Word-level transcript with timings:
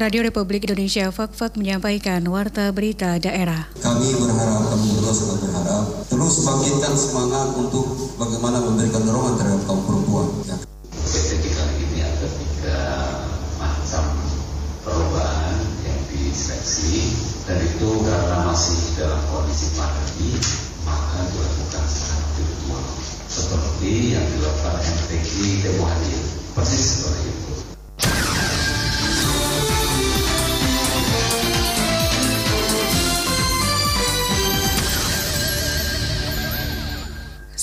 Radio 0.00 0.24
Republik 0.24 0.64
Indonesia 0.64 1.12
Fakfak 1.12 1.60
menyampaikan 1.60 2.24
warta 2.24 2.72
berita 2.72 3.20
daerah. 3.20 3.68
Kami 3.84 4.08
berharap, 4.16 4.72
kami 4.72 4.96
juga 4.96 5.12
sangat 5.12 5.44
berharap, 5.44 5.84
terus 6.08 6.40
bangkitkan 6.40 6.94
semangat 6.96 7.52
untuk 7.60 8.16
bagaimana 8.16 8.64
memberikan 8.64 9.04
dorongan 9.04 9.36
terhadap 9.36 9.60
kaum 9.68 9.84
perempuan. 9.84 10.32
Ya. 10.48 10.56
Kali 10.56 11.84
ini 11.84 12.00
ada 12.00 12.28
tiga 12.32 12.80
macam 13.60 14.04
perubahan 14.88 15.68
yang 15.84 16.00
diseleksi 16.08 17.12
dan 17.44 17.60
itu 17.60 18.00
karena 18.00 18.48
masih 18.48 18.80
dalam 18.96 19.20
kondisi 19.28 19.76
pandemi 19.76 20.32
maka 20.88 21.28
dilakukan 21.28 21.84
secara 21.84 22.24
virtual 22.40 22.84
seperti 23.28 24.16
yang 24.16 24.24
dilakukan 24.32 24.80
MTQ 24.80 25.32
Demo 25.60 25.84
Hadir 25.84 26.24
persis 26.56 26.99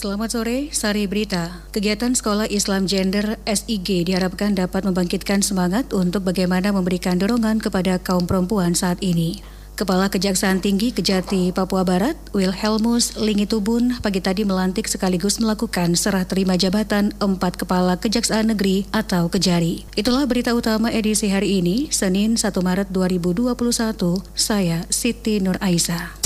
Selamat 0.08 0.32
sore, 0.32 0.72
Sari 0.72 1.04
Berita. 1.04 1.68
Kegiatan 1.76 2.16
Sekolah 2.16 2.48
Islam 2.48 2.88
Gender 2.88 3.36
SIG 3.44 4.08
diharapkan 4.08 4.56
dapat 4.56 4.88
membangkitkan 4.88 5.44
semangat 5.44 5.92
untuk 5.92 6.24
bagaimana 6.24 6.72
memberikan 6.72 7.20
dorongan 7.20 7.60
kepada 7.60 8.00
kaum 8.00 8.24
perempuan 8.24 8.72
saat 8.72 9.04
ini. 9.04 9.44
Kepala 9.76 10.08
Kejaksaan 10.08 10.64
Tinggi 10.64 10.96
Kejati 10.96 11.52
Papua 11.52 11.84
Barat, 11.84 12.16
Wilhelmus 12.32 13.20
Lingitubun, 13.20 14.00
pagi 14.00 14.24
tadi 14.24 14.48
melantik 14.48 14.88
sekaligus 14.88 15.44
melakukan 15.44 16.00
serah 16.00 16.24
terima 16.24 16.56
jabatan 16.56 17.12
empat 17.20 17.60
kepala 17.60 18.00
Kejaksaan 18.00 18.56
Negeri 18.56 18.88
atau 18.96 19.28
Kejari. 19.28 19.84
Itulah 20.00 20.24
berita 20.24 20.56
utama 20.56 20.88
edisi 20.88 21.28
hari 21.28 21.60
ini, 21.60 21.92
Senin 21.92 22.40
1 22.40 22.48
Maret 22.64 22.96
2021. 22.96 24.24
Saya 24.40 24.88
Siti 24.88 25.44
Nur 25.44 25.60
Aisyah. 25.60 26.17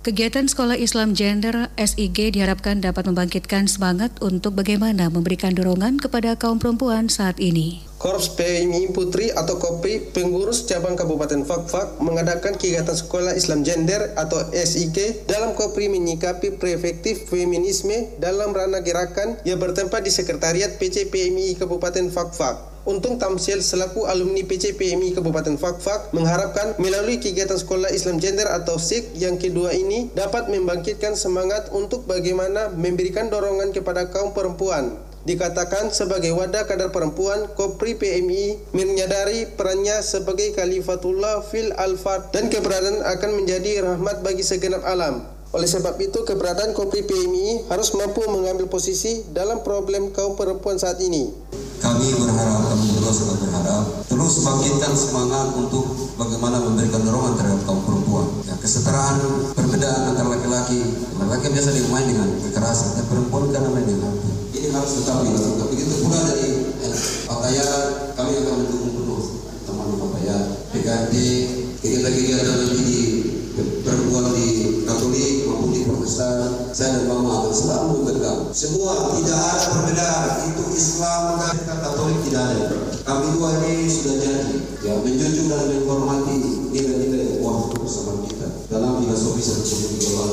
Kegiatan 0.00 0.48
Sekolah 0.48 0.80
Islam 0.80 1.12
Gender 1.12 1.68
SIG 1.76 2.32
diharapkan 2.32 2.80
dapat 2.80 3.04
membangkitkan 3.04 3.68
semangat 3.68 4.08
untuk 4.24 4.56
bagaimana 4.56 5.12
memberikan 5.12 5.52
dorongan 5.52 6.00
kepada 6.00 6.40
kaum 6.40 6.56
perempuan 6.56 7.12
saat 7.12 7.36
ini. 7.36 7.84
Korps 8.00 8.32
PMI 8.32 8.96
Putri 8.96 9.28
atau 9.28 9.60
KOPRI 9.60 10.16
pengurus 10.16 10.64
cabang 10.64 10.96
Kabupaten 10.96 11.44
Fakfak 11.44 12.00
mengadakan 12.00 12.56
kegiatan 12.56 12.96
Sekolah 12.96 13.36
Islam 13.36 13.60
Gender 13.60 14.16
atau 14.16 14.40
SIG 14.56 15.28
dalam 15.28 15.52
KOPRI 15.52 15.92
menyikapi 15.92 16.56
preefektif 16.56 17.28
feminisme 17.28 18.16
dalam 18.16 18.56
ranah 18.56 18.80
gerakan 18.80 19.36
yang 19.44 19.60
bertempat 19.60 20.00
di 20.00 20.08
Sekretariat 20.08 20.80
PC 20.80 21.12
PMI 21.12 21.60
Kabupaten 21.60 22.08
Fakfak. 22.08 22.69
Untung 22.88 23.20
Tamsil 23.20 23.60
selaku 23.60 24.08
alumni 24.08 24.40
PC 24.40 24.72
PMI 24.72 25.12
Kabupaten 25.12 25.60
Fakfak 25.60 26.16
mengharapkan 26.16 26.72
melalui 26.80 27.20
kegiatan 27.20 27.60
Sekolah 27.60 27.92
Islam 27.92 28.16
Gender 28.16 28.48
atau 28.48 28.80
SIG 28.80 29.20
yang 29.20 29.36
kedua 29.36 29.76
ini 29.76 30.08
dapat 30.16 30.48
membangkitkan 30.48 31.12
semangat 31.12 31.68
untuk 31.76 32.08
bagaimana 32.08 32.72
memberikan 32.72 33.28
dorongan 33.28 33.76
kepada 33.76 34.08
kaum 34.08 34.32
perempuan 34.32 34.96
dikatakan 35.20 35.92
sebagai 35.92 36.32
wadah 36.32 36.64
kadar 36.64 36.88
perempuan, 36.88 37.52
Kopri 37.52 37.92
PMI 37.92 38.72
menyadari 38.72 39.44
perannya 39.52 40.00
sebagai 40.00 40.56
Khalifatullah 40.56 41.44
fil 41.44 41.76
Alfat 41.76 42.32
dan 42.32 42.48
keberadaan 42.48 43.04
akan 43.04 43.30
menjadi 43.36 43.84
rahmat 43.84 44.24
bagi 44.24 44.40
segenap 44.40 44.80
alam. 44.88 45.28
Oleh 45.52 45.68
sebab 45.68 45.98
itu, 46.00 46.24
keberadaan 46.24 46.72
Kopri 46.72 47.04
PMI 47.04 47.68
harus 47.68 47.92
mampu 47.92 48.24
mengambil 48.32 48.70
posisi 48.70 49.26
dalam 49.34 49.60
problem 49.60 50.14
kaum 50.14 50.38
perempuan 50.38 50.80
saat 50.80 51.02
ini. 51.02 51.28
Kami 51.80 52.06
berharap, 52.12 52.60
kami 52.68 52.92
juga 52.92 53.10
sangat 53.10 53.40
berharap, 53.40 53.84
terus 54.04 54.34
bangkitkan 54.44 54.92
semangat 54.92 55.56
untuk 55.56 56.12
bagaimana 56.20 56.60
memberikan 56.60 57.00
dorongan 57.00 57.40
terhadap 57.40 57.60
kaum 57.64 57.80
perempuan. 57.88 58.28
Ya, 58.44 58.54
kesetaraan 58.60 59.16
perbedaan 59.56 60.12
antara 60.12 60.28
laki-laki, 60.36 60.76
laki-laki 61.16 61.46
biasa 61.56 61.70
dimain 61.72 62.04
dengan 62.04 62.28
kekerasan, 62.44 63.00
dan 63.00 63.04
perempuan 63.08 63.48
kan 63.48 63.64
main 63.72 63.88
dengan 63.88 64.12
ini 64.52 64.68
harus 64.76 64.92
tetap 65.00 65.24
dilakukan. 65.24 65.66
Begitu 65.72 65.94
pula 66.04 66.18
dari 66.28 66.48
eh, 66.84 66.96
pakaian, 67.24 67.80
kami 68.12 68.32
akan 68.44 68.54
mendukung 68.60 68.92
penuh 69.00 69.22
teman 69.64 69.88
pakaian, 69.96 70.42
PKD, 70.76 71.14
kegiatan-kegiatan 71.80 72.44
nanti 72.44 72.76
di 72.84 73.00
perempuan 73.80 74.30
di 74.36 74.48
Katolik 74.84 75.48
maupun 75.48 75.70
di 75.72 75.80
Protestan, 75.86 76.70
saya 76.74 77.00
dan 77.00 77.04
Mama 77.08 77.46
akan 77.46 77.52
selalu 77.54 77.94
tegak. 78.10 78.38
Semua 78.52 79.16
tidak 79.16 79.38
ada 79.38 79.66
perbedaan, 79.70 80.30
itu 80.50 80.64
Islam 80.76 81.22
dan 81.40 81.78
Katolik 81.80 82.18
tidak 82.26 82.42
ada. 82.52 82.66
Ini 83.40 83.88
sudah 83.88 84.20
jadi, 84.20 84.56
ya 84.84 85.00
menjunjung 85.00 85.48
dan 85.48 85.72
menghormati 85.72 86.36
nilai-nilai 86.76 87.40
ukhuwah 87.40 87.72
bersama 87.72 88.20
kita 88.28 88.44
dalam 88.68 89.00
filosofi 89.00 89.40
serta 89.40 89.96
global. 89.96 90.28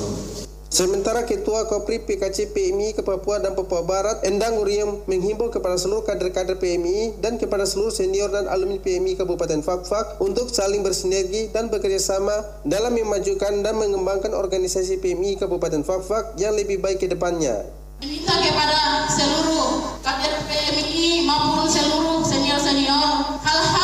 Sementara 0.68 1.24
Ketua 1.24 1.72
Kopri 1.72 2.04
PKC 2.04 2.52
PMI 2.52 3.00
ke 3.00 3.08
Papua 3.08 3.40
dan 3.40 3.56
Papua 3.56 3.88
Barat, 3.88 4.28
Endang 4.28 4.60
Uriam 4.60 5.00
menghimbau 5.08 5.48
kepada 5.48 5.80
seluruh 5.80 6.04
kader-kader 6.04 6.60
PMI 6.60 7.24
dan 7.24 7.40
kepada 7.40 7.64
seluruh 7.64 7.96
senior 7.96 8.28
dan 8.28 8.44
alumni 8.52 8.76
PMI 8.76 9.16
Kabupaten 9.16 9.64
Fakfak 9.64 10.20
untuk 10.20 10.52
saling 10.52 10.84
bersinergi 10.84 11.48
dan 11.56 11.72
bekerjasama 11.72 12.60
dalam 12.68 12.92
memajukan 12.92 13.64
dan 13.64 13.80
mengembangkan 13.80 14.36
organisasi 14.36 15.00
PMI 15.00 15.40
Kabupaten 15.40 15.88
Fakfak 15.88 16.36
yang 16.36 16.60
lebih 16.60 16.84
baik 16.84 17.00
ke 17.00 17.08
depannya. 17.08 17.87
Minta 17.98 18.38
kepada 18.38 19.10
seluruh 19.10 19.98
kader 20.06 20.46
PMI 20.46 21.26
maupun 21.26 21.66
seluruh 21.66 22.22
senior-senior 22.22 23.42
hal-hal 23.42 23.77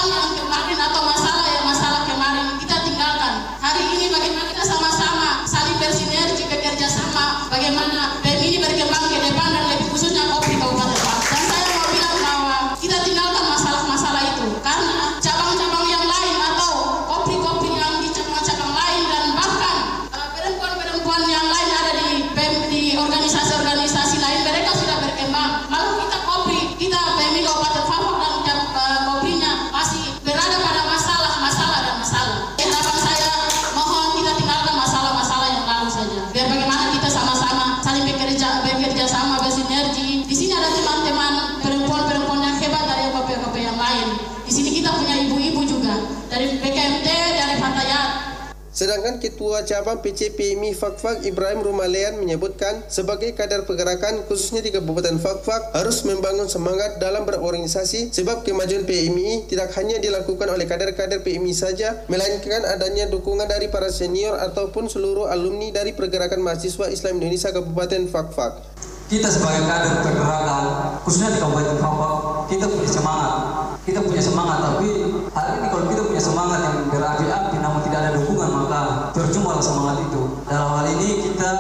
Sedangkan 48.84 49.16
Ketua 49.16 49.64
Cabang 49.64 50.04
PC 50.04 50.36
PMI 50.36 50.76
Fakfak 50.76 51.24
Ibrahim 51.24 51.64
Rumalean 51.64 52.20
menyebutkan 52.20 52.84
sebagai 52.92 53.32
kader 53.32 53.64
pergerakan 53.64 54.28
khususnya 54.28 54.59
di 54.59 54.76
Kabupaten 54.76 55.24
Fakfak 55.24 55.72
harus 55.72 56.03
membangun 56.03 56.52
semangat 56.52 57.00
dalam 57.00 57.24
berorganisasi 57.24 58.12
sebab 58.12 58.44
kemajuan 58.44 58.84
PMI 58.84 59.47
tidak 59.47 59.72
hanya 59.80 60.03
dilakukan 60.03 60.52
oleh 60.52 60.68
kader-kader 60.68 61.24
PMI 61.24 61.56
saja 61.56 62.03
melainkan 62.12 62.68
adanya 62.68 63.08
dukungan 63.08 63.47
dari 63.47 63.72
para 63.72 63.88
senior 63.88 64.35
ataupun 64.35 64.91
seluruh 64.91 65.32
alumni 65.32 65.72
dari 65.72 65.96
pergerakan 65.96 66.44
mahasiswa 66.44 66.91
Islam 66.91 67.24
Indonesia 67.24 67.56
Kabupaten 67.56 68.12
Fakfak. 68.12 68.68
kita 69.08 69.32
sebagai 69.32 69.64
kader 69.64 70.03
pergerakan 70.03 70.64
khususnya 71.08 71.32
di 71.32 71.40
Kabupaten 71.40 71.79
Papua 71.79 72.12
kita 72.52 72.68
punya 72.68 72.91
semangat 72.91 73.64
kita 73.84 74.00
punya 74.00 74.24
semangat 74.24 74.64
tapi 74.64 74.88
hari 75.36 75.52
ini 75.59 75.68
kalau 75.68 75.86
kita 75.91 76.02
punya 76.08 76.24
semangat 76.24 76.59
yang 76.64 76.78
berapi-api 76.88 77.56
namun 77.59 77.84
tidak 77.84 78.00
ada 78.00 78.12
dukungan 78.16 78.50
maka 78.56 78.82
percuma 79.12 79.59
semangat 79.59 80.08
itu 80.08 80.24
dalam 80.47 80.72
hal 80.72 80.88
ini 80.88 81.20
kita 81.28 81.52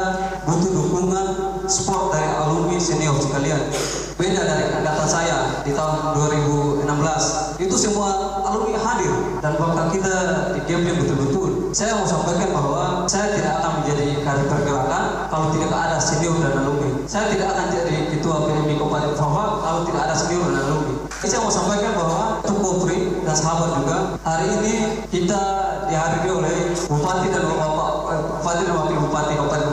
butuh 0.47 0.71
dukungan 0.71 1.27
support 1.67 2.15
dari 2.15 2.31
alumni 2.31 2.63
senior 2.83 3.15
sekalian. 3.23 3.71
Beda 4.19 4.43
dari 4.43 4.83
data 4.83 5.05
saya 5.07 5.63
di 5.63 5.71
tahun 5.71 6.13
2016 6.19 7.63
itu 7.63 7.75
semua 7.79 8.43
alumni 8.43 8.77
hadir 8.77 9.13
dan 9.39 9.55
bahkan 9.55 9.87
kita 9.89 10.13
di 10.53 10.61
game 10.67 10.91
betul-betul. 10.99 11.71
Saya 11.71 11.97
mau 11.97 12.05
sampaikan 12.05 12.51
bahwa 12.53 13.07
saya 13.09 13.33
tidak 13.33 13.63
akan 13.63 13.81
menjadi 13.81 14.21
kader 14.21 14.45
pergerakan 14.51 15.03
kalau 15.31 15.47
tidak 15.55 15.71
ada 15.73 15.97
senior 15.97 16.35
dan 16.43 16.53
alumni. 16.59 16.91
Saya 17.07 17.31
tidak 17.33 17.55
akan 17.55 17.65
jadi 17.71 17.95
ketua 18.13 18.35
PMI 18.45 18.75
Kabupaten 18.77 19.11
Papua 19.17 19.45
kalau 19.63 19.81
tidak 19.87 20.01
ada 20.05 20.15
senior 20.15 20.45
dan 20.51 20.63
alumni. 20.67 20.93
Saya 21.23 21.39
mau 21.39 21.53
sampaikan 21.55 21.91
bahwa 21.95 22.21
untuk 22.43 22.57
Kopri 22.59 22.99
dan 23.23 23.31
sahabat 23.31 23.79
juga 23.79 23.97
hari 24.27 24.47
ini 24.59 24.73
kita 25.07 25.41
di 25.87 25.95
dihadiri 25.95 26.29
oleh 26.35 26.55
Bupati 26.89 27.27
dan 27.31 27.43
Bapak 27.47 27.89
eh, 28.11 28.21
Bupati 28.27 28.61
dan 28.67 28.75
Wakil 28.75 28.97
Bupati 29.07 29.33
Kabupaten 29.39 29.71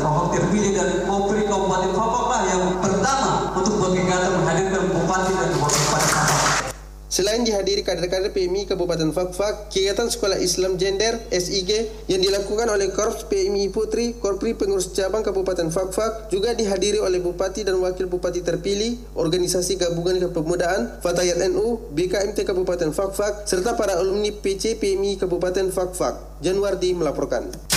Selain 7.10 7.42
dihadiri 7.42 7.82
kader-kader 7.82 8.30
PMI 8.30 8.70
Kabupaten 8.70 9.10
Fakfak, 9.10 9.66
kegiatan 9.74 10.06
Sekolah 10.06 10.38
Islam 10.38 10.78
Gender 10.78 11.18
SIG 11.34 11.90
yang 12.06 12.22
dilakukan 12.22 12.70
oleh 12.70 12.94
Korps 12.94 13.26
PMI 13.26 13.74
Putri, 13.74 14.14
Korpri 14.14 14.54
Pengurus 14.54 14.94
Cabang 14.94 15.26
Kabupaten 15.26 15.74
Fakfak 15.74 16.30
juga 16.30 16.54
dihadiri 16.54 17.02
oleh 17.02 17.18
Bupati 17.18 17.66
dan 17.66 17.82
Wakil 17.82 18.06
Bupati 18.06 18.46
terpilih, 18.46 18.94
Organisasi 19.18 19.74
Gabungan 19.74 20.22
Kepemudaan, 20.22 21.02
Fatayat 21.02 21.42
NU, 21.50 21.82
BKMT 21.90 22.46
Kabupaten 22.46 22.94
Fakfak, 22.94 23.42
serta 23.42 23.74
para 23.74 23.98
alumni 23.98 24.30
PC 24.30 24.78
PMI 24.78 25.18
Kabupaten 25.18 25.66
Fakfak. 25.74 26.38
Januardi 26.46 26.94
melaporkan. 26.94 27.69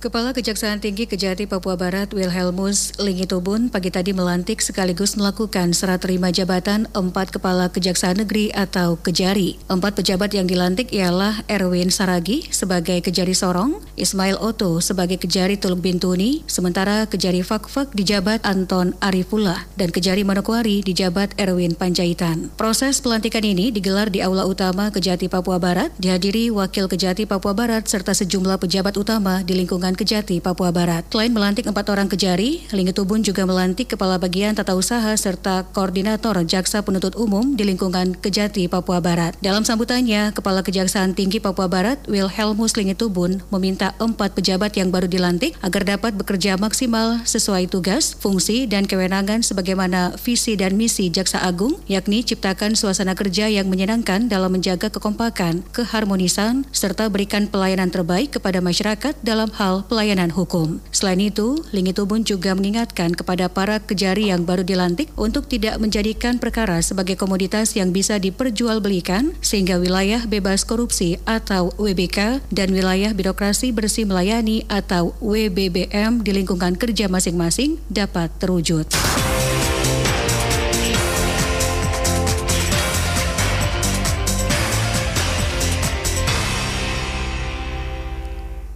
Kepala 0.00 0.32
Kejaksaan 0.32 0.80
Tinggi 0.80 1.04
Kejati 1.04 1.44
Papua 1.44 1.76
Barat 1.76 2.08
Wilhelmus 2.16 2.96
Lingitubun 2.96 3.68
pagi 3.68 3.92
tadi 3.92 4.16
melantik 4.16 4.64
sekaligus 4.64 5.12
melakukan 5.12 5.76
serah 5.76 6.00
terima 6.00 6.32
jabatan 6.32 6.88
empat 6.96 7.36
Kepala 7.36 7.68
Kejaksaan 7.68 8.16
Negeri 8.24 8.48
atau 8.48 8.96
Kejari. 8.96 9.60
Empat 9.68 10.00
pejabat 10.00 10.32
yang 10.32 10.48
dilantik 10.48 10.88
ialah 10.88 11.44
Erwin 11.52 11.92
Saragi 11.92 12.48
sebagai 12.48 13.04
Kejari 13.04 13.36
Sorong, 13.36 13.84
Ismail 14.00 14.40
Oto 14.40 14.80
sebagai 14.80 15.20
Kejari 15.20 15.60
Tuluk 15.60 15.84
Bintuni, 15.84 16.48
sementara 16.48 17.04
Kejari 17.04 17.44
Fakfak 17.44 17.92
dijabat 17.92 18.40
Anton 18.48 18.96
Arifullah 19.04 19.68
dan 19.76 19.92
Kejari 19.92 20.24
Manokwari 20.24 20.80
dijabat 20.80 21.36
Erwin 21.36 21.76
Panjaitan. 21.76 22.48
Proses 22.56 23.04
pelantikan 23.04 23.44
ini 23.44 23.68
digelar 23.68 24.08
di 24.08 24.24
Aula 24.24 24.48
Utama 24.48 24.88
Kejati 24.88 25.28
Papua 25.28 25.60
Barat, 25.60 25.92
dihadiri 26.00 26.48
Wakil 26.48 26.88
Kejati 26.88 27.28
Papua 27.28 27.52
Barat 27.52 27.84
serta 27.84 28.16
sejumlah 28.16 28.56
pejabat 28.56 28.96
utama 28.96 29.44
di 29.44 29.60
lingkungan 29.60 29.89
Kejati, 29.94 30.42
Papua 30.42 30.70
Barat. 30.74 31.06
Selain 31.08 31.30
melantik 31.30 31.66
empat 31.66 31.86
orang 31.90 32.10
kejari, 32.10 32.64
Lingitubun 32.70 33.22
juga 33.22 33.46
melantik 33.46 33.92
Kepala 33.94 34.20
Bagian 34.20 34.52
Tata 34.54 34.74
Usaha 34.74 35.14
serta 35.16 35.66
Koordinator 35.70 36.36
Jaksa 36.44 36.82
Penuntut 36.82 37.16
Umum 37.16 37.54
di 37.54 37.68
lingkungan 37.68 38.16
Kejati, 38.18 38.66
Papua 38.66 38.98
Barat. 39.02 39.38
Dalam 39.38 39.62
sambutannya, 39.66 40.30
Kepala 40.36 40.60
Kejaksaan 40.62 41.12
Tinggi 41.16 41.40
Papua 41.42 41.66
Barat, 41.66 42.02
Wilhelmus 42.06 42.78
Lingitubun, 42.78 43.42
meminta 43.50 43.92
empat 43.98 44.36
pejabat 44.36 44.76
yang 44.76 44.94
baru 44.94 45.08
dilantik 45.08 45.56
agar 45.64 45.82
dapat 45.86 46.14
bekerja 46.14 46.56
maksimal 46.60 47.22
sesuai 47.26 47.68
tugas, 47.68 48.14
fungsi, 48.16 48.70
dan 48.70 48.86
kewenangan 48.86 49.42
sebagaimana 49.42 50.14
visi 50.20 50.54
dan 50.54 50.76
misi 50.76 51.08
Jaksa 51.08 51.42
Agung, 51.42 51.78
yakni 51.90 52.22
ciptakan 52.22 52.78
suasana 52.78 53.18
kerja 53.18 53.50
yang 53.50 53.66
menyenangkan 53.66 54.28
dalam 54.28 54.52
menjaga 54.54 54.92
kekompakan, 54.92 55.66
keharmonisan, 55.72 56.68
serta 56.70 57.08
berikan 57.10 57.50
pelayanan 57.50 57.90
terbaik 57.90 58.38
kepada 58.38 58.62
masyarakat 58.62 59.14
dalam 59.26 59.50
hal 59.56 59.79
pelayanan 59.84 60.32
hukum. 60.32 60.80
Selain 60.90 61.20
itu, 61.20 61.60
Lingitubun 61.70 62.24
juga 62.24 62.56
mengingatkan 62.56 63.12
kepada 63.12 63.48
para 63.52 63.82
kejari 63.82 64.32
yang 64.32 64.48
baru 64.48 64.64
dilantik 64.64 65.12
untuk 65.18 65.46
tidak 65.46 65.76
menjadikan 65.82 66.40
perkara 66.40 66.80
sebagai 66.80 67.18
komoditas 67.18 67.76
yang 67.76 67.92
bisa 67.92 68.16
diperjualbelikan 68.16 69.36
sehingga 69.44 69.76
wilayah 69.76 70.24
bebas 70.24 70.64
korupsi 70.64 71.20
atau 71.28 71.74
WBK 71.76 72.40
dan 72.52 72.72
wilayah 72.72 73.12
birokrasi 73.12 73.70
bersih 73.74 74.08
melayani 74.08 74.64
atau 74.70 75.12
WBBM 75.18 76.24
di 76.24 76.30
lingkungan 76.32 76.78
kerja 76.78 77.10
masing-masing 77.10 77.76
dapat 77.90 78.32
terwujud. 78.38 78.88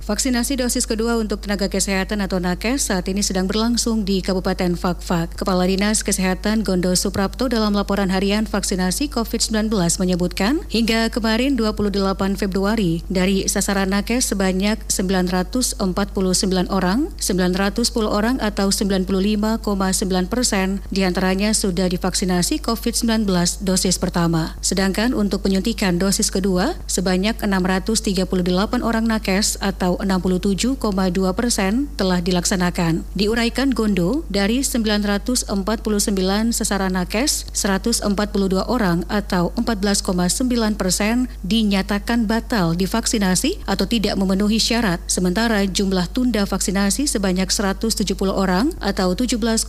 Vaksinasi 0.04 0.60
dosis 0.60 0.84
kedua 0.84 1.16
untuk 1.16 1.40
tenaga 1.40 1.64
kesehatan 1.64 2.20
atau 2.20 2.36
nakes 2.36 2.92
saat 2.92 3.08
ini 3.08 3.24
sedang 3.24 3.48
berlangsung 3.48 4.04
di 4.04 4.20
Kabupaten 4.20 4.76
Fakfak. 4.76 5.32
Kepala 5.32 5.64
Dinas 5.64 6.04
Kesehatan 6.04 6.60
Gondo 6.60 6.92
Suprapto 6.92 7.48
dalam 7.48 7.72
laporan 7.72 8.12
harian 8.12 8.44
vaksinasi 8.44 9.08
COVID-19 9.08 9.72
menyebutkan 9.72 10.60
hingga 10.68 11.08
kemarin 11.08 11.56
28 11.56 12.36
Februari 12.36 13.00
dari 13.08 13.48
sasaran 13.48 13.96
nakes 13.96 14.28
sebanyak 14.28 14.76
949 14.92 15.80
orang, 16.68 17.08
910 17.16 18.04
orang 18.04 18.36
atau 18.44 18.68
95,9 18.68 19.64
persen 20.28 20.84
di 20.92 21.08
antaranya 21.08 21.56
sudah 21.56 21.88
divaksinasi 21.88 22.60
COVID-19 22.60 23.24
dosis 23.64 23.96
pertama. 23.96 24.52
Sedangkan 24.60 25.16
untuk 25.16 25.48
penyuntikan 25.48 25.96
dosis 25.96 26.28
kedua 26.28 26.76
sebanyak 26.92 27.40
638 27.40 28.84
orang 28.84 29.08
nakes 29.08 29.56
atau 29.64 29.93
67,2 30.00 30.80
persen 31.36 31.86
telah 31.94 32.18
dilaksanakan. 32.24 33.06
Diuraikan 33.14 33.70
Gondo 33.70 34.26
dari 34.32 34.64
949 34.66 35.50
sasaran 36.50 36.98
nakes, 36.98 37.46
142 37.52 38.08
orang 38.66 39.06
atau 39.06 39.54
14,9 39.54 40.74
persen 40.74 41.30
dinyatakan 41.44 42.26
batal 42.26 42.74
divaksinasi 42.74 43.62
atau 43.68 43.86
tidak 43.86 44.18
memenuhi 44.18 44.58
syarat, 44.58 44.98
sementara 45.06 45.62
jumlah 45.68 46.10
tunda 46.10 46.42
vaksinasi 46.48 47.06
sebanyak 47.06 47.50
170 47.50 48.02
orang 48.32 48.74
atau 48.82 49.12
17,8 49.14 49.68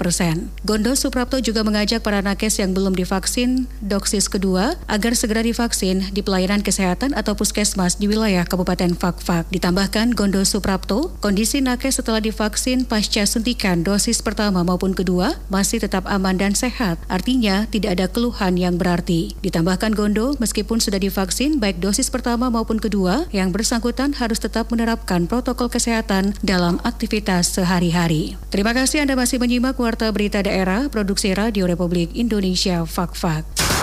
persen. 0.00 0.48
Gondo 0.64 0.92
Suprapto 0.96 1.42
juga 1.42 1.66
mengajak 1.66 2.00
para 2.00 2.22
nakes 2.24 2.62
yang 2.62 2.72
belum 2.72 2.94
divaksin 2.96 3.66
dosis 3.82 4.30
kedua 4.30 4.78
agar 4.88 5.12
segera 5.18 5.42
divaksin 5.42 6.12
di 6.14 6.20
pelayanan 6.22 6.62
kesehatan 6.62 7.12
atau 7.16 7.34
puskesmas 7.36 7.98
di 7.98 8.08
wilayah 8.08 8.46
Kabupaten 8.46 8.94
Fakfak. 8.96 9.25
Fak. 9.26 9.50
Ditambahkan 9.50 10.14
Gondo 10.14 10.46
Suprapto, 10.46 11.18
kondisi 11.18 11.58
nakes 11.58 11.98
setelah 11.98 12.22
divaksin 12.22 12.86
pasca 12.86 13.26
suntikan 13.26 13.82
dosis 13.82 14.22
pertama 14.22 14.62
maupun 14.62 14.94
kedua 14.94 15.34
masih 15.50 15.82
tetap 15.82 16.06
aman 16.06 16.38
dan 16.38 16.54
sehat. 16.54 17.02
Artinya 17.10 17.66
tidak 17.66 17.98
ada 17.98 18.06
keluhan 18.06 18.54
yang 18.54 18.78
berarti. 18.78 19.34
Ditambahkan 19.42 19.98
Gondo, 19.98 20.38
meskipun 20.38 20.78
sudah 20.78 21.02
divaksin 21.02 21.58
baik 21.58 21.82
dosis 21.82 22.06
pertama 22.06 22.46
maupun 22.46 22.78
kedua, 22.78 23.26
yang 23.34 23.50
bersangkutan 23.50 24.14
harus 24.14 24.38
tetap 24.38 24.70
menerapkan 24.70 25.26
protokol 25.26 25.66
kesehatan 25.66 26.38
dalam 26.46 26.78
aktivitas 26.86 27.50
sehari-hari. 27.50 28.38
Terima 28.54 28.70
kasih 28.70 29.02
Anda 29.02 29.18
masih 29.18 29.42
menyimak 29.42 29.74
Warta 29.74 30.06
Berita 30.14 30.38
Daerah 30.38 30.86
Produksi 30.86 31.34
Radio 31.34 31.66
Republik 31.66 32.14
Indonesia 32.14 32.86
Fak-Fak. 32.86 33.75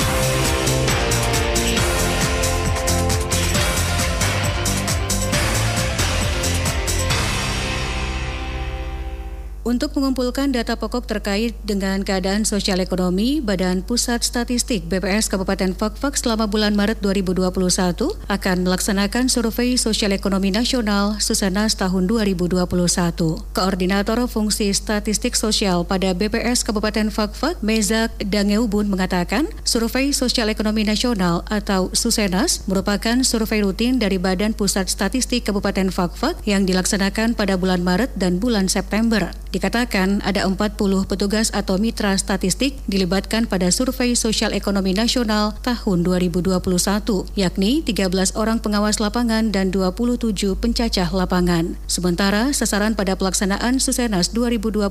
Untuk 9.63 9.95
mengumpulkan 9.95 10.51
data 10.51 10.75
pokok 10.75 11.07
terkait 11.07 11.55
dengan 11.63 12.03
keadaan 12.03 12.43
sosial 12.43 12.83
ekonomi, 12.83 13.39
Badan 13.39 13.79
Pusat 13.79 14.19
Statistik 14.19 14.91
BPS 14.91 15.31
Kabupaten 15.31 15.71
Fakfak 15.71 16.19
selama 16.19 16.51
bulan 16.51 16.75
Maret 16.75 16.99
2021 16.99 17.47
akan 18.27 18.57
melaksanakan 18.67 19.31
survei 19.31 19.79
sosial 19.79 20.11
ekonomi 20.11 20.51
nasional 20.51 21.15
Susanas 21.23 21.79
tahun 21.79 22.11
2021. 22.11 22.59
Koordinator 23.55 24.19
Fungsi 24.27 24.75
Statistik 24.75 25.39
Sosial 25.39 25.87
pada 25.87 26.11
BPS 26.11 26.67
Kabupaten 26.67 27.07
Fakfak, 27.07 27.63
Mezak 27.63 28.11
Dangeubun 28.19 28.91
mengatakan, 28.91 29.47
survei 29.63 30.11
sosial 30.11 30.51
ekonomi 30.51 30.83
nasional 30.83 31.47
atau 31.47 31.87
Susenas 31.95 32.67
merupakan 32.67 33.15
survei 33.23 33.63
rutin 33.63 33.95
dari 33.95 34.19
Badan 34.19 34.51
Pusat 34.51 34.91
Statistik 34.91 35.47
Kabupaten 35.47 35.87
Fakfak 35.87 36.43
yang 36.43 36.67
dilaksanakan 36.67 37.31
pada 37.31 37.55
bulan 37.55 37.79
Maret 37.79 38.11
dan 38.19 38.43
bulan 38.43 38.67
September. 38.67 39.31
Dikatakan 39.63 40.19
ada 40.27 40.43
40 40.43 40.75
petugas 41.07 41.47
atau 41.55 41.79
mitra 41.79 42.19
statistik 42.19 42.83
dilibatkan 42.91 43.47
pada 43.47 43.71
survei 43.71 44.11
sosial 44.11 44.51
ekonomi 44.51 44.91
nasional 44.91 45.55
tahun 45.63 46.03
2021, 46.03 46.59
yakni 47.39 47.79
13 47.79 48.35
orang 48.35 48.59
pengawas 48.59 48.99
lapangan 48.99 49.55
dan 49.55 49.71
27 49.71 50.35
pencacah 50.59 51.07
lapangan. 51.15 51.79
Sementara 51.87 52.51
sasaran 52.51 52.91
pada 52.91 53.15
pelaksanaan 53.15 53.79
Susenas 53.79 54.35
2021 54.35 54.83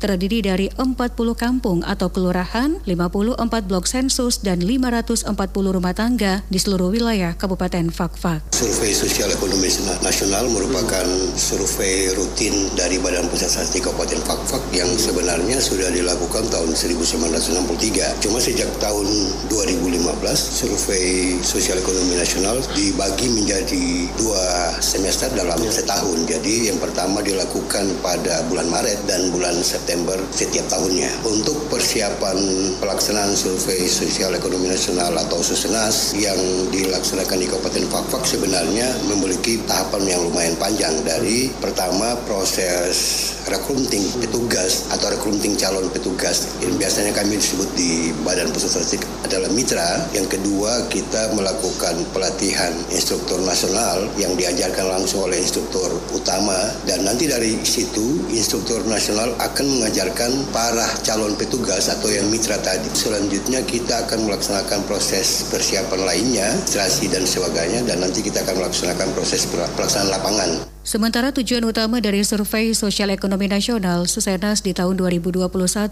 terdiri 0.00 0.48
dari 0.48 0.72
40 0.80 1.36
kampung 1.36 1.84
atau 1.84 2.08
kelurahan, 2.08 2.80
54 2.88 3.68
blok 3.68 3.84
sensus, 3.84 4.40
dan 4.40 4.64
540 4.64 5.28
rumah 5.76 5.92
tangga 5.92 6.40
di 6.48 6.56
seluruh 6.56 6.88
wilayah 6.88 7.36
Kabupaten 7.36 7.92
Fakfak. 7.92 8.48
Survei 8.56 8.96
sosial 8.96 9.28
ekonomi 9.28 9.68
nasional 10.00 10.48
merupakan 10.48 11.04
survei 11.36 12.16
rutin 12.16 12.72
dari 12.72 12.96
Badan 12.96 13.28
Pusat 13.28 13.52
Statistik 13.52 13.79
di 13.80 13.88
Kabupaten 13.88 14.20
Fakfak 14.28 14.60
yang 14.76 14.92
sebenarnya 14.92 15.56
sudah 15.56 15.88
dilakukan 15.88 16.44
tahun 16.52 16.76
1963. 16.76 18.20
Cuma 18.20 18.36
sejak 18.36 18.68
tahun 18.76 19.08
2015 19.48 20.04
survei 20.36 21.40
sosial 21.40 21.80
ekonomi 21.80 22.12
nasional 22.12 22.60
dibagi 22.76 23.32
menjadi 23.32 24.04
dua 24.20 24.76
semester 24.84 25.32
dalam 25.32 25.56
setahun. 25.64 26.28
Jadi 26.28 26.68
yang 26.68 26.76
pertama 26.76 27.24
dilakukan 27.24 27.88
pada 28.04 28.44
bulan 28.52 28.68
Maret 28.68 29.00
dan 29.08 29.32
bulan 29.32 29.56
September 29.64 30.20
setiap 30.28 30.68
tahunnya. 30.68 31.24
Untuk 31.24 31.56
persiapan 31.72 32.36
pelaksanaan 32.84 33.32
survei 33.32 33.88
sosial 33.88 34.36
ekonomi 34.36 34.68
nasional 34.68 35.16
atau 35.16 35.40
Susenas 35.40 36.12
yang 36.20 36.36
dilaksanakan 36.68 37.38
di 37.40 37.48
Kabupaten 37.48 37.88
Fakfak 37.88 38.28
sebenarnya 38.28 38.92
memiliki 39.08 39.56
tahapan 39.64 40.04
yang 40.04 40.20
lumayan 40.28 40.52
panjang 40.60 40.92
dari 41.00 41.48
pertama 41.64 42.12
proses 42.28 43.32
recruiting 43.70 44.02
petugas 44.18 44.90
atau 44.90 45.14
recruiting 45.14 45.54
calon 45.54 45.86
petugas 45.94 46.50
yang 46.58 46.74
biasanya 46.74 47.14
kami 47.14 47.38
disebut 47.38 47.70
di 47.78 48.10
Badan 48.26 48.50
Pusat 48.50 48.82
Statistik 48.82 49.06
adalah 49.22 49.46
mitra. 49.54 50.10
Yang 50.10 50.34
kedua 50.34 50.90
kita 50.90 51.30
melakukan 51.38 52.02
pelatihan 52.10 52.74
instruktur 52.90 53.38
nasional 53.46 54.10
yang 54.18 54.34
diajarkan 54.34 54.90
langsung 54.90 55.22
oleh 55.22 55.38
instruktur 55.38 55.86
utama 56.10 56.58
dan 56.82 57.06
nanti 57.06 57.30
dari 57.30 57.62
situ 57.62 58.26
instruktur 58.34 58.82
nasional 58.90 59.30
akan 59.38 59.66
mengajarkan 59.78 60.50
para 60.50 60.90
calon 61.06 61.38
petugas 61.38 61.86
atau 61.86 62.10
yang 62.10 62.26
mitra 62.26 62.58
tadi. 62.58 62.90
Selanjutnya 62.90 63.62
kita 63.62 64.02
akan 64.10 64.26
melaksanakan 64.26 64.82
proses 64.90 65.46
persiapan 65.46 66.02
lainnya, 66.02 66.50
administrasi 66.58 67.06
dan 67.06 67.22
sebagainya 67.22 67.86
dan 67.86 68.02
nanti 68.02 68.18
kita 68.18 68.42
akan 68.42 68.66
melaksanakan 68.66 69.14
proses 69.14 69.46
pelaksanaan 69.78 70.10
lapangan. 70.10 70.79
Sementara 70.80 71.28
tujuan 71.28 71.60
utama 71.68 72.00
dari 72.00 72.24
Survei 72.24 72.72
Sosial 72.72 73.12
Ekonomi 73.12 73.52
Nasional 73.52 74.08
Susenas 74.08 74.64
di 74.64 74.72
tahun 74.72 74.96
2021 74.96 75.44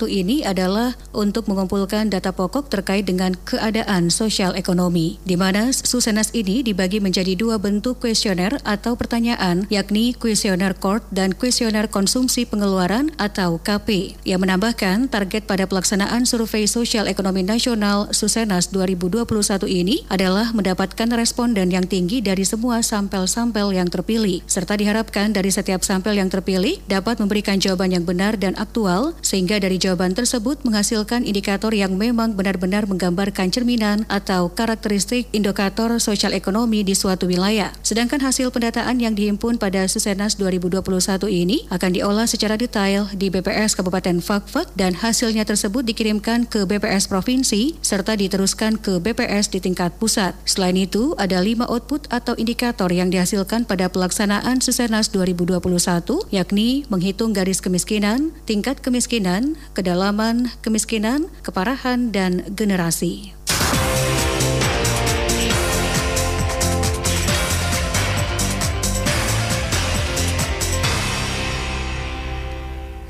ini 0.08 0.40
adalah 0.48 0.96
untuk 1.12 1.44
mengumpulkan 1.44 2.08
data 2.08 2.32
pokok 2.32 2.72
terkait 2.72 3.04
dengan 3.04 3.36
keadaan 3.44 4.08
sosial 4.08 4.56
ekonomi, 4.56 5.20
di 5.28 5.36
mana 5.36 5.76
Susenas 5.76 6.32
ini 6.32 6.64
dibagi 6.64 7.04
menjadi 7.04 7.36
dua 7.36 7.60
bentuk 7.60 8.00
kuesioner 8.00 8.56
atau 8.64 8.96
pertanyaan, 8.96 9.68
yakni 9.68 10.16
kuesioner 10.16 10.72
Court 10.72 11.04
dan 11.12 11.36
kuesioner 11.36 11.92
konsumsi 11.92 12.48
pengeluaran 12.48 13.12
atau 13.20 13.60
KP, 13.60 14.16
yang 14.24 14.40
menambahkan 14.40 15.12
target 15.12 15.44
pada 15.44 15.68
pelaksanaan 15.68 16.24
Survei 16.24 16.64
Sosial 16.64 17.12
Ekonomi 17.12 17.44
Nasional 17.44 18.08
Susenas 18.16 18.72
2021 18.72 19.28
ini 19.68 20.08
adalah 20.08 20.56
mendapatkan 20.56 21.12
responden 21.12 21.68
yang 21.68 21.84
tinggi 21.84 22.24
dari 22.24 22.48
semua 22.48 22.80
sampel-sampel 22.80 23.76
yang 23.76 23.92
terpilih, 23.92 24.40
serta 24.48 24.78
diharapkan 24.78 24.86
dari 24.88 25.52
setiap 25.52 25.84
sampel 25.84 26.16
yang 26.16 26.32
terpilih 26.32 26.80
dapat 26.88 27.20
memberikan 27.20 27.60
jawaban 27.60 27.92
yang 27.92 28.08
benar 28.08 28.40
dan 28.40 28.56
aktual, 28.56 29.12
sehingga 29.20 29.60
dari 29.60 29.76
jawaban 29.76 30.16
tersebut 30.16 30.64
menghasilkan 30.64 31.28
indikator 31.28 31.70
yang 31.76 31.94
memang 32.00 32.32
benar-benar 32.32 32.88
menggambarkan 32.88 33.52
cerminan 33.52 34.08
atau 34.08 34.48
karakteristik 34.48 35.28
indikator 35.36 35.92
sosial 36.00 36.32
ekonomi 36.32 36.80
di 36.82 36.96
suatu 36.96 37.28
wilayah. 37.28 37.70
Sedangkan 37.84 38.24
hasil 38.24 38.48
pendataan 38.48 38.96
yang 38.96 39.12
dihimpun 39.12 39.60
pada 39.60 39.84
Susenas 39.86 40.40
2021 40.40 40.80
ini 41.28 41.68
akan 41.68 41.90
diolah 41.92 42.24
secara 42.24 42.56
detail 42.56 43.12
di 43.12 43.28
BPS 43.28 43.76
Kabupaten 43.76 44.24
Fakfak 44.24 44.72
dan 44.74 44.96
hasilnya 44.96 45.44
tersebut 45.44 45.84
dikirimkan 45.84 46.48
ke 46.48 46.64
BPS 46.64 47.12
Provinsi 47.12 47.76
serta 47.84 48.16
diteruskan 48.16 48.80
ke 48.80 48.98
BPS 48.98 49.52
di 49.52 49.60
tingkat 49.60 49.92
pusat. 50.00 50.32
Selain 50.48 50.74
itu, 50.74 51.12
ada 51.20 51.44
lima 51.44 51.68
output 51.68 52.08
atau 52.08 52.32
indikator 52.40 52.88
yang 52.88 53.12
dihasilkan 53.12 53.68
pada 53.68 53.92
pelaksanaan 53.92 54.64
Susenas 54.68 55.08
2021, 55.16 56.28
yakni 56.28 56.84
menghitung 56.92 57.32
garis 57.32 57.64
kemiskinan, 57.64 58.36
tingkat 58.44 58.84
kemiskinan, 58.84 59.56
kedalaman 59.72 60.52
kemiskinan, 60.60 61.32
keparahan, 61.40 62.12
dan 62.12 62.44
generasi. 62.52 63.37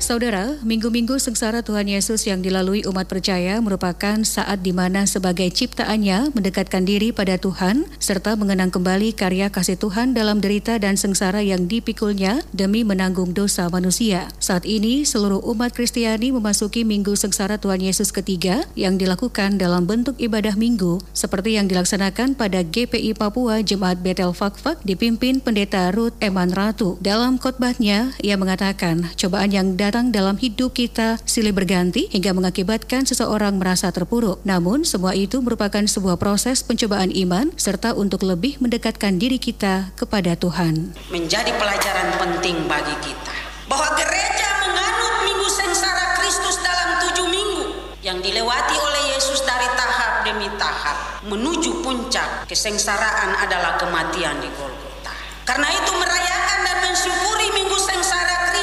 Saudara, 0.09 0.57
minggu-minggu 0.65 1.21
sengsara 1.21 1.61
Tuhan 1.61 1.85
Yesus 1.85 2.25
yang 2.25 2.41
dilalui 2.41 2.81
umat 2.89 3.05
percaya 3.05 3.61
merupakan 3.61 4.17
saat 4.25 4.65
di 4.65 4.73
mana 4.73 5.05
sebagai 5.05 5.45
ciptaannya 5.53 6.33
mendekatkan 6.33 6.81
diri 6.81 7.13
pada 7.13 7.37
Tuhan 7.37 7.85
serta 8.01 8.33
mengenang 8.33 8.73
kembali 8.73 9.13
karya 9.13 9.53
kasih 9.53 9.77
Tuhan 9.77 10.17
dalam 10.17 10.41
derita 10.41 10.81
dan 10.81 10.97
sengsara 10.97 11.45
yang 11.45 11.69
dipikulnya 11.69 12.41
demi 12.57 12.81
menanggung 12.81 13.37
dosa 13.37 13.69
manusia. 13.69 14.33
Saat 14.41 14.65
ini, 14.65 15.05
seluruh 15.05 15.45
umat 15.45 15.77
Kristiani 15.77 16.33
memasuki 16.33 16.81
minggu 16.81 17.13
sengsara 17.13 17.61
Tuhan 17.61 17.77
Yesus 17.77 18.09
ketiga 18.09 18.65
yang 18.73 18.97
dilakukan 18.97 19.61
dalam 19.61 19.85
bentuk 19.85 20.17
ibadah 20.17 20.57
minggu 20.57 21.05
seperti 21.13 21.61
yang 21.61 21.69
dilaksanakan 21.69 22.33
pada 22.33 22.65
GPI 22.65 23.13
Papua 23.13 23.61
Jemaat 23.61 24.01
Betel 24.01 24.33
Fakfak 24.33 24.81
dipimpin 24.81 25.37
Pendeta 25.37 25.93
Ruth 25.93 26.17
Eman 26.17 26.49
Ratu. 26.49 26.97
Dalam 26.97 27.37
khotbahnya, 27.37 28.17
ia 28.25 28.41
mengatakan 28.41 29.13
cobaan 29.13 29.53
yang 29.53 29.77
datang 29.77 29.98
datang 29.99 30.15
dalam 30.15 30.39
hidup 30.39 30.71
kita 30.79 31.19
silih 31.27 31.51
berganti 31.51 32.07
hingga 32.07 32.31
mengakibatkan 32.31 33.03
seseorang 33.03 33.59
merasa 33.59 33.91
terpuruk. 33.91 34.39
Namun, 34.47 34.87
semua 34.87 35.11
itu 35.11 35.43
merupakan 35.43 35.83
sebuah 35.83 36.15
proses 36.15 36.63
pencobaan 36.63 37.11
iman 37.11 37.51
serta 37.59 37.91
untuk 37.91 38.23
lebih 38.23 38.63
mendekatkan 38.63 39.19
diri 39.19 39.35
kita 39.35 39.91
kepada 39.99 40.39
Tuhan. 40.39 40.95
Menjadi 41.11 41.51
pelajaran 41.51 42.15
penting 42.15 42.63
bagi 42.71 42.95
kita 43.03 43.35
bahwa 43.67 43.91
gereja 43.99 44.47
menganut 44.63 45.15
minggu 45.27 45.47
sengsara 45.51 46.15
Kristus 46.23 46.63
dalam 46.63 47.03
tujuh 47.03 47.27
minggu 47.27 47.63
yang 47.99 48.23
dilewati 48.23 48.79
oleh 48.79 49.19
Yesus 49.19 49.43
dari 49.43 49.67
tahap 49.75 50.23
demi 50.23 50.47
tahap 50.55 51.27
menuju 51.27 51.83
puncak 51.83 52.47
kesengsaraan 52.47 53.35
adalah 53.43 53.75
kematian 53.75 54.39
di 54.39 54.47
Golgota. 54.55 55.11
Karena 55.43 55.67
itu 55.75 55.91
merayakan 55.91 56.59
dan 56.63 56.77
mensyukuri 56.87 57.47
minggu 57.51 57.78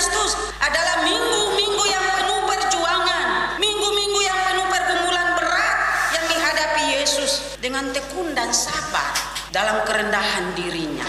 Kristus 0.06 0.38
adalah 0.62 1.02
minggu-minggu 1.02 1.82
yang 1.90 2.06
penuh 2.14 2.46
perjuangan, 2.46 3.58
minggu-minggu 3.58 4.20
yang 4.22 4.38
penuh 4.38 4.62
pergumulan 4.70 5.34
berat 5.34 5.78
yang 6.14 6.24
dihadapi 6.30 6.82
Yesus 6.94 7.58
dengan 7.58 7.90
tekun 7.90 8.30
dan 8.30 8.54
sabar 8.54 9.10
dalam 9.50 9.82
kerendahan 9.82 10.54
dirinya. 10.54 11.02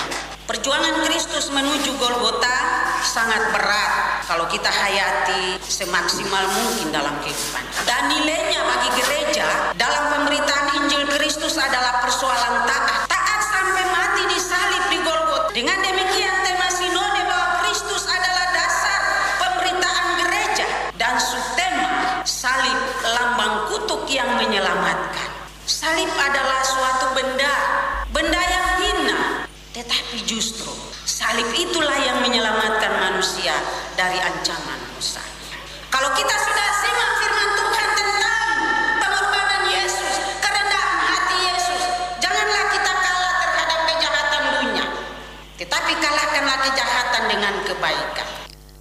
Perjuangan 0.50 1.06
Kristus 1.06 1.54
menuju 1.54 1.94
Golgota 2.02 2.58
sangat 3.06 3.54
berat 3.54 4.26
kalau 4.26 4.50
kita 4.50 4.74
hayati 4.74 5.62
semaksimal 5.62 6.50
mungkin 6.58 6.90
dalam 6.90 7.14
kehidupan. 7.22 7.77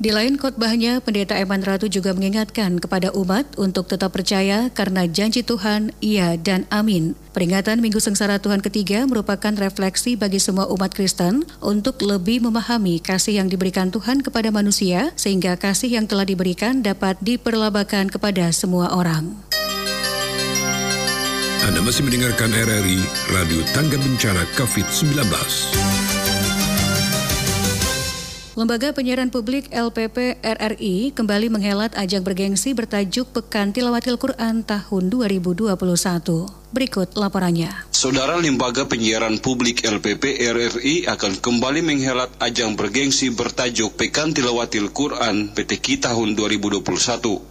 Di 0.06 0.14
lain 0.14 0.38
khotbahnya, 0.38 1.02
Pendeta 1.02 1.34
Eman 1.34 1.66
Ratu 1.66 1.90
juga 1.90 2.14
mengingatkan 2.14 2.78
kepada 2.78 3.10
umat 3.18 3.42
untuk 3.58 3.90
tetap 3.90 4.14
percaya 4.14 4.70
karena 4.70 5.02
janji 5.10 5.42
Tuhan, 5.42 5.90
iya 5.98 6.38
dan 6.38 6.62
amin. 6.70 7.18
Peringatan 7.34 7.82
Minggu 7.82 7.98
Sengsara 7.98 8.38
Tuhan 8.38 8.62
ketiga 8.62 9.02
merupakan 9.02 9.50
refleksi 9.58 10.14
bagi 10.14 10.38
semua 10.38 10.70
umat 10.70 10.94
Kristen 10.94 11.42
untuk 11.58 11.98
lebih 12.06 12.38
memahami 12.38 13.02
kasih 13.02 13.42
yang 13.42 13.50
diberikan 13.50 13.90
Tuhan 13.90 14.22
kepada 14.22 14.54
manusia, 14.54 15.10
sehingga 15.18 15.58
kasih 15.58 15.98
yang 15.98 16.06
telah 16.06 16.22
diberikan 16.22 16.86
dapat 16.86 17.18
diperlabakan 17.18 18.06
kepada 18.06 18.54
semua 18.54 18.94
orang. 18.94 19.34
Anda 21.66 21.82
masih 21.82 22.06
mendengarkan 22.06 22.54
RRI 22.54 23.02
Radio 23.34 23.58
Tangga 23.74 23.98
Bencana 23.98 24.46
COVID-19. 24.54 26.15
Lembaga 28.56 28.88
Penyiaran 28.88 29.28
Publik 29.28 29.68
LPP 29.68 30.40
RRI 30.40 31.12
kembali 31.12 31.52
menghelat 31.52 31.92
ajang 31.92 32.24
bergengsi 32.24 32.72
bertajuk 32.72 33.28
Pekan 33.36 33.68
Tilawatil 33.68 34.16
Quran 34.16 34.64
tahun 34.64 35.12
2021. 35.12 35.76
Berikut 36.76 37.16
laporannya. 37.16 37.72
Saudara 37.88 38.36
Lembaga 38.36 38.84
Penyiaran 38.84 39.40
Publik 39.40 39.88
LPP 39.88 40.36
RRI 40.44 41.08
akan 41.08 41.40
kembali 41.40 41.80
menghelat 41.80 42.28
ajang 42.44 42.76
bergengsi 42.76 43.32
bertajuk 43.32 43.96
Pekan 43.96 44.36
Tilawatil 44.36 44.92
Quran 44.92 45.56
PTQ 45.56 46.04
tahun 46.04 46.36
2021. 46.36 46.84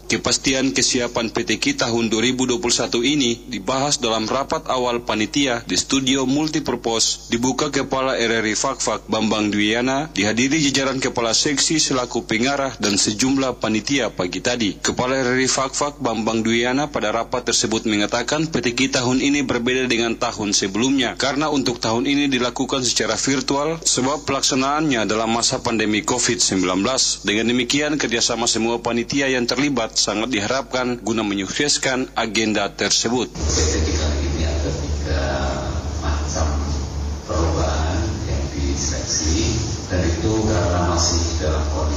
Kepastian 0.05 0.69
kesiapan 0.77 1.33
PTQ 1.33 1.81
tahun 1.81 2.13
2021 2.13 2.61
ini 3.01 3.49
dibahas 3.49 3.97
dalam 3.97 4.29
rapat 4.29 4.69
awal 4.69 5.01
panitia 5.01 5.65
di 5.65 5.73
studio 5.73 6.29
multipurpose 6.29 7.33
dibuka 7.33 7.73
Kepala 7.73 8.13
RRI 8.21 8.53
Fakfak 8.53 9.09
Bambang 9.09 9.49
Dwiana 9.49 10.13
dihadiri 10.13 10.61
jajaran 10.69 11.01
Kepala 11.01 11.33
Seksi 11.33 11.81
selaku 11.81 12.29
pengarah 12.29 12.77
dan 12.77 13.01
sejumlah 13.01 13.57
panitia 13.57 14.13
pagi 14.13 14.45
tadi. 14.45 14.77
Kepala 14.77 15.25
RRI 15.25 15.49
Fakfak 15.49 15.97
Bambang 15.97 16.45
Dwiana 16.45 16.93
pada 16.93 17.09
rapat 17.09 17.49
tersebut 17.49 17.89
mengatakan 17.89 18.45
PTQ 18.45 18.93
tahun 18.93 19.14
tahun 19.15 19.31
ini 19.31 19.47
berbeda 19.47 19.87
dengan 19.87 20.19
tahun 20.19 20.51
sebelumnya 20.51 21.15
karena 21.15 21.47
untuk 21.47 21.79
tahun 21.79 22.03
ini 22.03 22.27
dilakukan 22.27 22.83
secara 22.83 23.15
virtual 23.15 23.79
sebab 23.79 24.27
pelaksanaannya 24.27 25.07
dalam 25.07 25.31
masa 25.31 25.63
pandemi 25.63 26.03
COVID-19. 26.03 26.83
Dengan 27.23 27.47
demikian 27.47 27.95
kerjasama 27.95 28.43
semua 28.43 28.83
panitia 28.83 29.31
yang 29.31 29.47
terlibat 29.47 29.95
sangat 29.95 30.35
diharapkan 30.35 30.99
guna 30.99 31.23
menyukseskan 31.23 32.11
agenda 32.11 32.67
tersebut. 32.75 33.31
dan 39.95 40.03
dilakukan 40.19 40.99
secara 40.99 41.63
virtual 41.63 41.87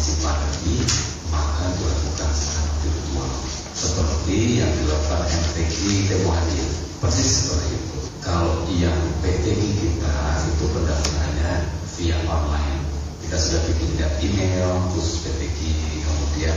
yang 4.29 4.71
dilakukan 4.71 5.25
hari 5.25 5.65
persis 6.99 7.31
seperti 7.47 7.69
itu. 7.79 7.99
Kalau 8.23 8.67
yang 8.75 8.99
PTI 9.23 9.71
kita 9.79 10.17
itu 10.51 10.65
pendaftarannya 10.75 11.53
via 11.99 12.19
online. 12.27 12.79
Kita 13.25 13.37
sudah 13.39 13.61
bikin 13.71 13.91
email 14.25 14.71
khusus 14.95 15.27
PTI 15.27 16.03
kemudian 16.03 16.57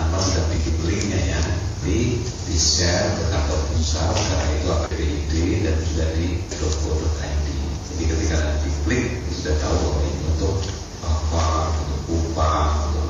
Anda 0.00 0.18
sudah 0.18 0.44
bikin 0.50 0.74
linknya 0.84 1.20
ya. 1.36 1.42
Di 1.84 2.16
di 2.24 2.56
share 2.56 3.12
ke 3.20 3.24
kantor 3.28 3.60
pusat 3.76 4.08
karena 4.08 4.46
itu 4.56 4.68
akan 4.72 4.90
di 5.28 5.44
dan 5.60 5.76
sudah 5.84 6.08
di 6.16 6.28
.co.id 6.56 7.46
jadi 7.94 8.04
ketika 8.10 8.36
nanti 8.42 8.70
klik 8.82 9.06
sudah 9.30 9.54
tahu 9.62 9.76
bahwa 9.78 10.00
ini 10.02 10.22
untuk 10.34 10.54
apa 11.04 11.46
untuk 11.78 12.00
upah 12.10 12.66
untuk 12.90 13.04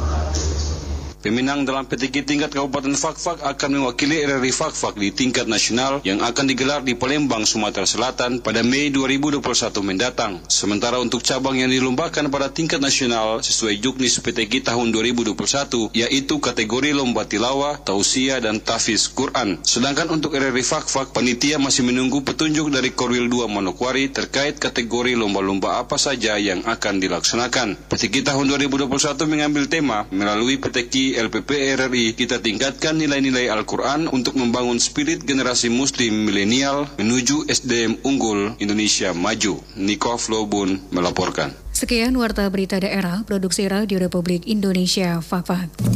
Pemenang 1.24 1.64
dalam 1.64 1.88
PTK 1.88 2.20
tingkat 2.20 2.52
Kabupaten 2.52 2.92
Fakfak 2.92 3.40
akan 3.40 3.80
mewakili 3.80 4.20
RRI 4.28 4.52
Fakfak 4.52 5.00
di 5.00 5.08
tingkat 5.08 5.48
nasional 5.48 6.04
yang 6.04 6.20
akan 6.20 6.44
digelar 6.44 6.84
di 6.84 6.92
Palembang, 6.92 7.48
Sumatera 7.48 7.88
Selatan 7.88 8.44
pada 8.44 8.60
Mei 8.60 8.92
2021 8.92 9.40
mendatang. 9.80 10.44
Sementara 10.52 11.00
untuk 11.00 11.24
cabang 11.24 11.56
yang 11.56 11.72
dilombakan 11.72 12.28
pada 12.28 12.52
tingkat 12.52 12.76
nasional 12.76 13.40
sesuai 13.40 13.80
juknis 13.80 14.20
PTK 14.20 14.68
tahun 14.68 14.92
2021 14.92 15.96
yaitu 15.96 16.44
kategori 16.44 16.92
lomba 16.92 17.24
tilawah, 17.24 17.80
tausiah, 17.80 18.44
dan 18.44 18.60
tafiz 18.60 19.08
Quran. 19.08 19.64
Sedangkan 19.64 20.12
untuk 20.12 20.36
RRI 20.36 20.60
Fakfak, 20.60 21.16
panitia 21.16 21.56
masih 21.56 21.88
menunggu 21.88 22.20
petunjuk 22.20 22.68
dari 22.68 22.92
Korwil 22.92 23.32
2 23.32 23.48
Manokwari 23.48 24.12
terkait 24.12 24.60
kategori 24.60 25.16
lomba-lomba 25.16 25.80
apa 25.80 25.96
saja 25.96 26.36
yang 26.36 26.60
akan 26.68 27.00
dilaksanakan. 27.00 27.88
PTK 27.88 28.28
tahun 28.28 28.44
2021 28.60 28.92
mengambil 29.24 29.64
tema 29.72 30.04
melalui 30.12 30.60
PTK 30.60 31.13
LPP 31.14 31.78
RRI 31.78 32.18
kita 32.18 32.42
tingkatkan 32.42 32.98
nilai-nilai 32.98 33.48
Al-Quran 33.48 34.10
untuk 34.10 34.34
membangun 34.34 34.82
spirit 34.82 35.22
generasi 35.22 35.70
muslim 35.70 36.26
milenial 36.26 36.90
menuju 36.98 37.46
SDM 37.46 38.02
unggul 38.02 38.58
Indonesia 38.58 39.14
maju. 39.14 39.62
Niko 39.78 40.18
Flobun 40.18 40.82
melaporkan. 40.90 41.54
Sekian 41.74 42.14
Warta 42.14 42.46
Berita 42.50 42.78
Daerah, 42.78 43.26
Produksi 43.26 43.66
Radio 43.66 43.98
Republik 43.98 44.46
Indonesia, 44.46 45.18
Fakfak. 45.18 45.93